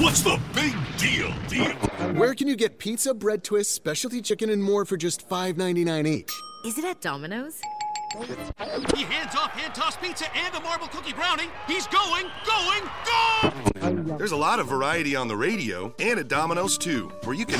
[0.00, 1.34] What's the big deal?
[1.48, 1.72] Deal.
[2.14, 6.30] Where can you get pizza, bread twists, specialty chicken, and more for just $5.99 each?
[6.64, 7.60] Is it at Domino's?
[8.94, 11.48] He hands off hand toss pizza and a marble cookie brownie.
[11.66, 14.16] He's going, going, go!
[14.16, 17.58] There's a lot of variety on the radio and at Domino's too, where you can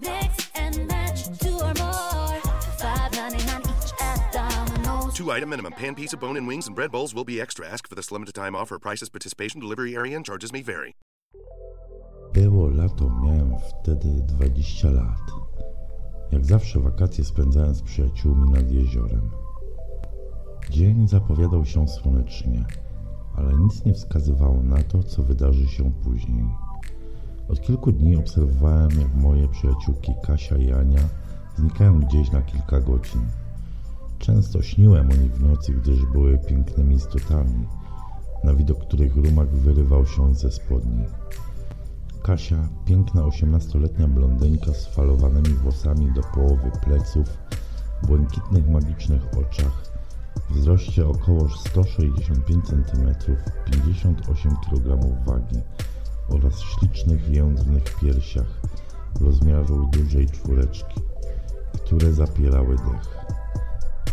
[0.00, 2.40] Mix and match two or more.
[2.76, 5.14] Five ninety nine each at Domino's.
[5.14, 5.72] two item minimum.
[5.72, 7.66] Pan pizza, bone and wings, and bread bowls will be extra.
[7.66, 8.78] Ask for this limited time offer.
[8.78, 10.94] Prices, participation, delivery area, and charges may vary.
[12.34, 15.22] Było lato, miałem wtedy 20 lat.
[16.30, 19.30] Jak zawsze wakacje spędzałem z przyjaciółmi nad jeziorem.
[20.70, 22.64] Dzień zapowiadał się słonecznie,
[23.34, 26.44] ale nic nie wskazywało na to, co wydarzy się później.
[27.48, 31.08] Od kilku dni obserwowałem, jak moje przyjaciółki Kasia i Ania
[31.56, 33.22] znikają gdzieś na kilka godzin.
[34.18, 37.66] Często śniłem o nich w nocy, gdyż były pięknymi istotami,
[38.44, 41.04] na widok których rumak wyrywał się ze spodni.
[42.22, 47.38] Kasia, piękna osiemnastoletnia blondynka z falowanymi włosami do połowy pleców,
[48.02, 49.92] błękitnych magicznych oczach,
[50.50, 53.14] wzroście około 165 cm,
[53.72, 55.60] 58 kg wagi
[56.28, 58.60] oraz ślicznych jędrnych piersiach
[59.20, 61.00] rozmiaru dużej czwóreczki,
[61.72, 63.31] które zapierały dech.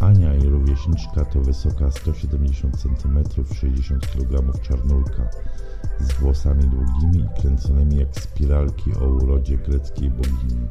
[0.00, 5.28] Ania, jej rówieśniczka, to wysoka 170 cm, 60 kg czarnulka,
[6.00, 10.66] z włosami długimi i kręconymi jak spiralki o urodzie greckiej bogini,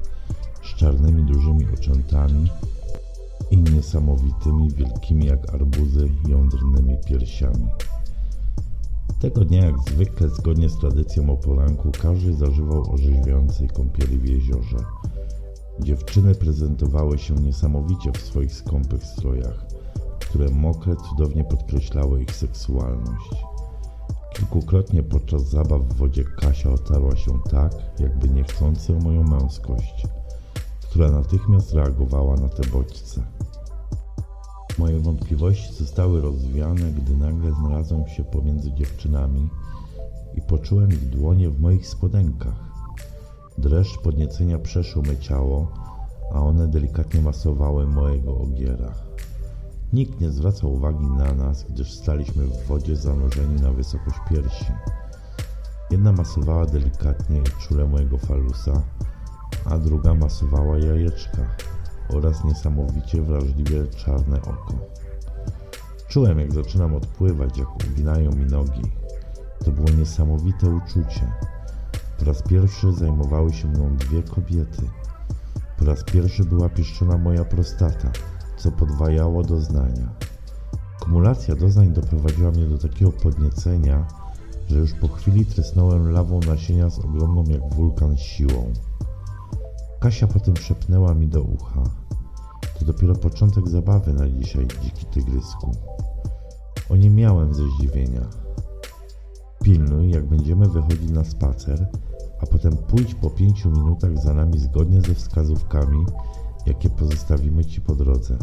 [0.64, 2.52] z czarnymi dużymi oczętami
[3.52, 7.68] i niesamowitymi, wielkimi jak arbuzy, jądrnymi piersiami.
[9.20, 14.78] Tego dnia, jak zwykle, zgodnie z tradycją o poranku, każdy zażywał orzeźwiającej kąpieli w jeziorze.
[15.80, 19.66] Dziewczyny prezentowały się niesamowicie w swoich skąpych strojach,
[20.20, 23.30] które mokre cudownie podkreślały ich seksualność.
[24.34, 30.08] Kilkukrotnie podczas zabaw w wodzie Kasia otarła się tak, jakby niechcący o moją męskość,
[30.82, 33.24] która natychmiast reagowała na te bodźce.
[34.78, 39.50] Moje wątpliwości zostały rozwiane, gdy nagle znalazłem się pomiędzy dziewczynami
[40.36, 42.73] i poczułem ich dłonie w moich spodenkach.
[43.58, 45.72] Dreszcz podniecenia przeszył me ciało,
[46.34, 48.94] a one delikatnie masowały mojego ogiera.
[49.94, 54.72] Nikt nie zwracał uwagi na nas, gdyż staliśmy w wodzie zanurzeni na wysokość piersi.
[55.92, 58.82] Jedna masowała delikatnie i czule mojego falusa,
[59.66, 61.42] a druga masowała jajeczka
[62.10, 64.74] oraz niesamowicie wrażliwie czarne oko.
[66.08, 68.82] Czułem, jak zaczynam odpływać, jak uginają mi nogi.
[69.66, 71.32] To było niesamowite uczucie.
[72.24, 74.90] Po raz pierwszy zajmowały się mną dwie kobiety.
[75.78, 78.12] Po raz pierwszy była pieszczona moja prostata,
[78.58, 80.10] co podwajało doznania.
[81.02, 84.08] Kumulacja doznań doprowadziła mnie do takiego podniecenia,
[84.68, 88.74] że już po chwili trysnąłem lawą nasienia z ogromną jak wulkan siłą.
[90.00, 91.84] Kasia potem szepnęła mi do ucha.
[92.80, 95.72] To dopiero początek zabawy na dzisiaj, dziki tygrysku.
[96.90, 98.22] Oniemiałem ze zdziwienia.
[99.64, 101.88] Pilnuj, jak będziemy wychodzić na spacer,
[102.44, 106.06] a potem pójdź po pięciu minutach za nami zgodnie ze wskazówkami,
[106.66, 108.38] jakie pozostawimy ci po drodze.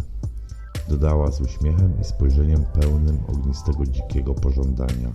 [0.88, 5.12] Dodała z uśmiechem i spojrzeniem pełnym ognistego dzikiego pożądania.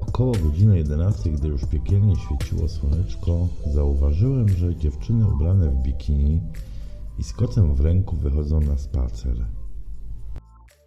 [0.00, 6.40] Około godziny 11, gdy już piekielnie świeciło słoneczko, zauważyłem, że dziewczyny ubrane w bikini
[7.18, 9.46] i z kocem w ręku wychodzą na spacer.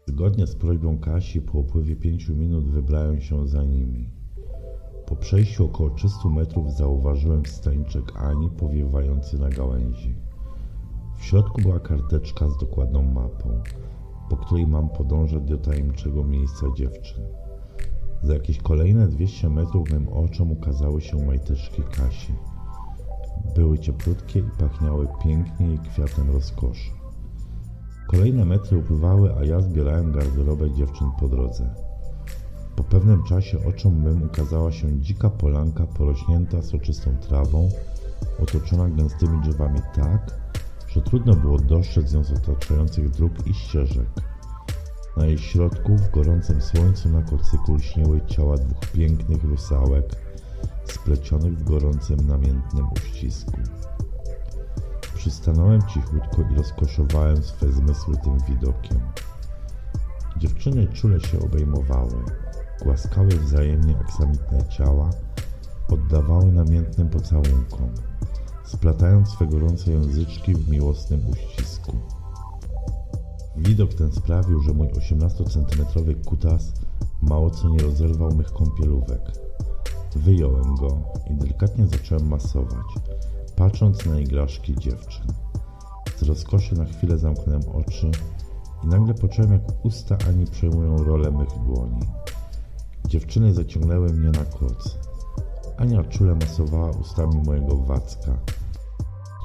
[0.08, 4.21] Zgodnie z prośbą Kasi, po upływie pięciu minut wybrałem się za nimi.
[5.12, 10.16] Po przejściu około 300 metrów zauważyłem stańczek Ani powiewający na gałęzi.
[11.18, 13.62] W środku była karteczka z dokładną mapą,
[14.30, 17.24] po której mam podążać do tajemniczego miejsca dziewczyn.
[18.24, 22.34] Za jakieś kolejne 200 metrów mym oczom ukazały się majteczki Kasi.
[23.56, 26.92] Były cieplutkie i pachniały pięknie jej kwiatem rozkoszy.
[28.08, 31.91] Kolejne metry upływały, a ja zbierałem garderobę dziewczyn po drodze.
[32.82, 37.70] Po pewnym czasie oczom mym ukazała się dzika polanka porośnięta soczystą trawą,
[38.40, 40.40] otoczona gęstymi drzewami tak,
[40.88, 44.08] że trudno było dostrzec ją z otaczających dróg i ścieżek.
[45.18, 50.06] Na jej środku w gorącym słońcu na kocyku lśniły ciała dwóch pięknych rusałek
[50.86, 53.58] splecionych w gorącym, namiętnym uścisku.
[55.16, 59.00] Przystanąłem cichutko i rozkoszowałem swe zmysły tym widokiem.
[60.38, 62.24] Dziewczyny czule się obejmowały,
[62.84, 65.10] głaskały wzajemnie aksamitne ciała,
[65.90, 67.90] oddawały namiętnym pocałunkom,
[68.66, 71.92] splatając swe gorące języczki w miłosnym uścisku.
[73.58, 76.72] Widok ten sprawił, że mój 18-centymetrowy kutas
[77.22, 79.22] mało co nie rozerwał mych kąpielówek.
[80.16, 80.98] Wyjąłem go
[81.30, 82.86] i delikatnie zacząłem masować,
[83.56, 85.28] patrząc na igraszki dziewczyn.
[86.18, 88.12] Z rozkoszy na chwilę zamknąłem oczy
[88.84, 92.00] i nagle poczułem, jak usta Ani przejmują rolę mych dłoni.
[93.12, 94.98] Dziewczyny zaciągnęły mnie na koc.
[95.78, 98.38] Ania czule masowała ustami mojego wacka,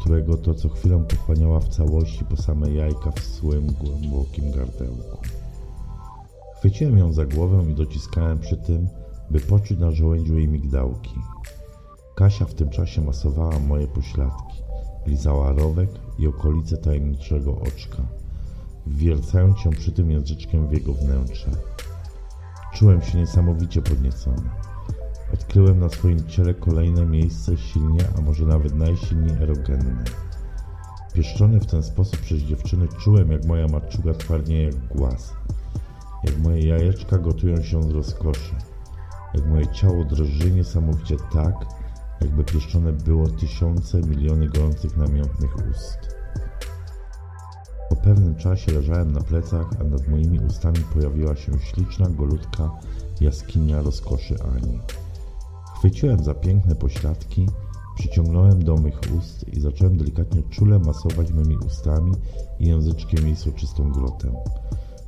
[0.01, 5.19] którego to co chwilę pochłaniała w całości po same jajka w swym głębokim gardełku.
[6.59, 8.89] Chwyciłem ją za głowę i dociskałem przy tym,
[9.31, 11.15] by poczuć na żołędziu jej migdałki.
[12.17, 14.63] Kasia w tym czasie masowała moje pośladki,
[15.07, 18.03] lizała rowek i okolice tajemniczego oczka,
[18.87, 21.51] wwiercając się przy tym języczkiem w jego wnętrze.
[22.76, 24.50] Czułem się niesamowicie podniecony.
[25.34, 30.05] Odkryłem na swoim ciele kolejne miejsce silnie, a może nawet najsilniej erogenne.
[31.12, 35.34] Pieszczony w ten sposób przez dziewczyny czułem, jak moja maczuga twardnieje jak głaz,
[36.25, 38.55] jak moje jajeczka gotują się z rozkoszy,
[39.34, 41.55] jak moje ciało drży niesamowicie tak,
[42.20, 46.16] jakby pieszczone było tysiące, miliony gorących, namiętnych ust.
[47.91, 52.71] Po pewnym czasie leżałem na plecach, a nad moimi ustami pojawiła się śliczna, golutka
[53.21, 54.81] jaskinia rozkoszy Ani.
[55.79, 57.47] Chwyciłem za piękne pośladki,
[57.99, 62.12] przyciągnąłem do mych ust i zacząłem delikatnie czule masować mymi ustami
[62.61, 64.32] i języczkiem jej soczystą grotę.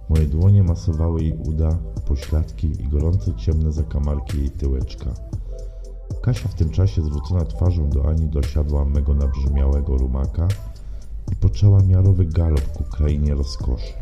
[0.08, 5.14] Moje dłonie masowały jej uda, pośladki i gorące ciemne zakamarki jej tyłeczka.
[6.22, 10.48] Kasia w tym czasie zwrócona twarzą do Ani dosiadła mego nabrzmiałego rumaka
[11.38, 13.92] i poczęła miarowy galop ku krainie rozkoszy.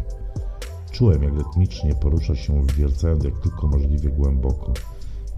[0.93, 4.73] Czułem, jak rytmicznie porusza się, wwiercając jak tylko możliwie głęboko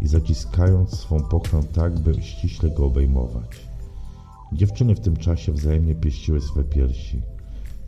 [0.01, 3.69] i zaciskając swą pochwę tak, by ściśle go obejmować.
[4.53, 7.23] Dziewczyny w tym czasie wzajemnie pieściły swe piersi.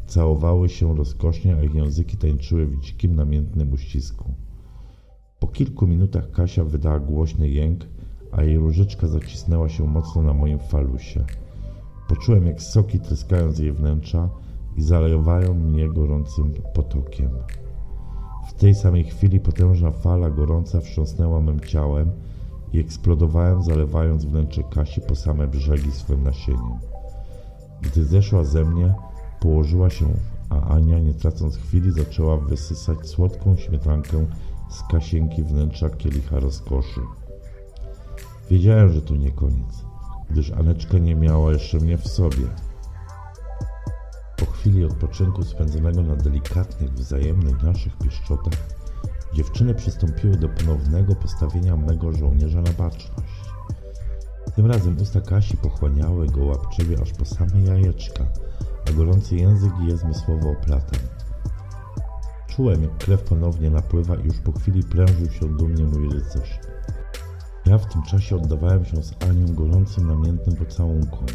[0.06, 4.34] Całowały się rozkosznie, a ich języki tańczyły w dzikim, namiętnym uścisku.
[5.38, 7.86] Po kilku minutach Kasia wydała głośny jęk,
[8.32, 11.24] a jej różyczka zacisnęła się mocno na moim falusie.
[12.10, 14.28] Poczułem, jak soki tryskają z jej wnętrza
[14.76, 17.30] i zalewają mnie gorącym potokiem.
[18.48, 22.10] W tej samej chwili potężna fala gorąca wstrząsnęła mym ciałem
[22.72, 26.78] i eksplodowałem, zalewając wnętrze Kasi po same brzegi swym nasieniem.
[27.82, 28.94] Gdy zeszła ze mnie,
[29.40, 30.06] położyła się,
[30.48, 34.26] a Ania, nie tracąc chwili, zaczęła wysysać słodką śmietankę
[34.70, 37.00] z Kasienki wnętrza kielicha rozkoszy.
[38.50, 39.89] Wiedziałem, że to nie koniec,
[40.30, 42.46] gdyż Aneczka nie miała jeszcze mnie w sobie.
[44.36, 48.52] Po chwili odpoczynku spędzonego na delikatnych, wzajemnych naszych pieszczotach,
[49.34, 53.40] dziewczyny przystąpiły do ponownego postawienia mego żołnierza na baczność.
[54.56, 58.26] Tym razem usta Kasi pochłaniały go łapczywie aż po same jajeczka,
[58.88, 61.00] a gorący język je zmysłowo oplatał.
[62.48, 66.69] Czułem, jak krew ponownie napływa i już po chwili prężył się dumnie mój rycerz.
[67.70, 71.26] Ja w tym czasie oddawałem się z Anią gorącym, namiętnym pocałunkom.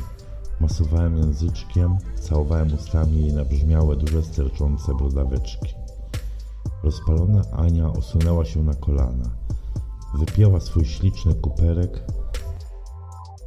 [0.59, 5.75] Masowałem języczkiem, całowałem ustami jej nabrzmiałe, duże, sterczące brodaweczki.
[6.83, 9.29] Rozpalona Ania osunęła się na kolana.
[10.15, 12.03] Wypięła swój śliczny kuperek,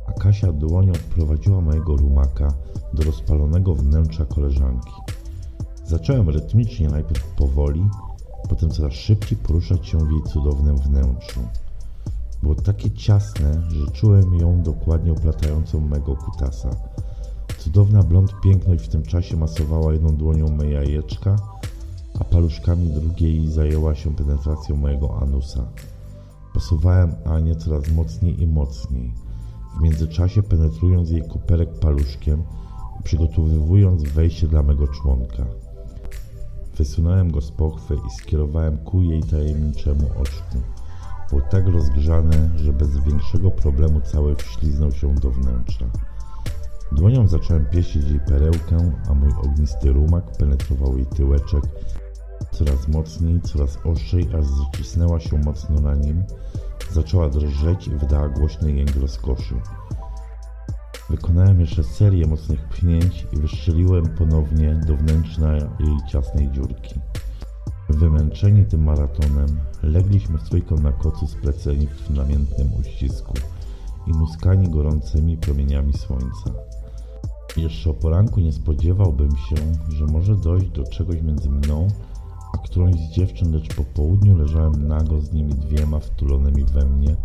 [0.07, 2.55] a Kasia dłonią wprowadziła mojego rumaka
[2.95, 4.93] do rozpalonego wnętrza koleżanki.
[5.85, 7.89] Zacząłem rytmicznie, najpierw powoli,
[8.49, 11.41] potem coraz szybciej poruszać się w jej cudownym wnętrzu.
[12.43, 16.71] Było takie ciasne, że czułem ją dokładnie oplatającą mego kutasa.
[17.59, 21.37] Cudowna blond piękność w tym czasie masowała jedną dłonią me jajeczka,
[22.21, 25.69] a paluszkami drugiej zajęła się penetracją mojego anusa.
[26.55, 29.13] Posuwałem Anię coraz mocniej i mocniej,
[29.79, 32.43] w międzyczasie penetrując jej kuperek paluszkiem
[33.01, 35.45] i przygotowywując wejście dla mego członka.
[36.77, 40.59] Wysunąłem go z pochwy i skierowałem ku jej tajemniczemu oczku.
[41.31, 45.87] Było tak rozgrzane, że bez większego problemu cały wśliznął się do wnętrza.
[46.93, 51.65] Dłonią zacząłem pieścić jej perełkę, a mój ognisty rumak penetrował jej tyłeczek
[52.53, 56.25] coraz mocniej, coraz ostrzej, aż zacisnęła się mocno na nim,
[56.91, 59.55] zaczęła drżeć i wydała głośny jęk rozkoszy.
[61.11, 67.01] Wykonałem jeszcze serię mocnych pchnięć i wystrzeliłem ponownie do wnętrza jej ciasnej dziurki.
[67.89, 73.35] Wymęczeni tym maratonem, legliśmy w na kocu spleceni w namiętnym uścisku
[74.07, 76.51] i muskani gorącymi promieniami słońca.
[77.57, 79.57] Jeszcze o poranku nie spodziewałbym się,
[79.89, 81.89] że może dojść do czegoś między mną
[82.55, 87.17] a którąś z dziewczyn, lecz po południu leżałem nago z nimi dwiema wtulonymi we mnie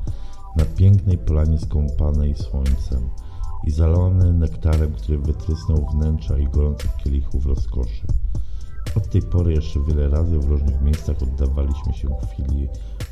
[0.58, 3.10] na pięknej polanie skąpanej słońcem
[3.68, 8.08] i zalony nektarem, który wytrysnął wnętrza i gorących kielichów rozkoszy.
[8.96, 12.68] Od tej pory jeszcze wiele razy w różnych miejscach oddawaliśmy się chwili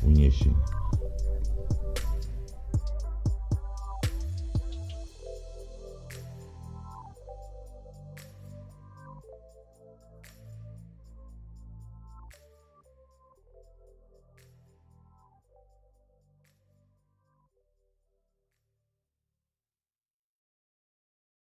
[0.06, 0.54] uniesień.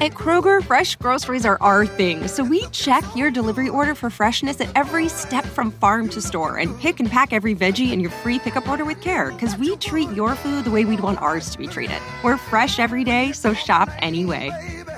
[0.00, 4.58] At Kroger, fresh groceries are our thing, so we check your delivery order for freshness
[4.60, 8.10] at every step from farm to store and pick and pack every veggie in your
[8.10, 11.50] free pickup order with care because we treat your food the way we'd want ours
[11.50, 11.98] to be treated.
[12.24, 14.50] We're fresh every day, so shop anyway.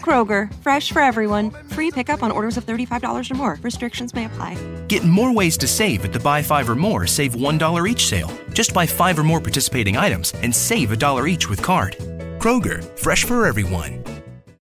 [0.03, 1.51] Kroger, fresh for everyone.
[1.71, 3.59] Free pickup on orders of $35 or more.
[3.63, 4.57] Restrictions may apply.
[4.87, 8.31] Get more ways to save at the Buy Five or More Save $1 each sale.
[8.53, 11.97] Just buy five or more participating items and save a dollar each with card.
[12.39, 14.22] Kroger, fresh for everyone.